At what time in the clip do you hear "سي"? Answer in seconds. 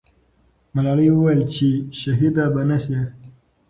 2.83-2.99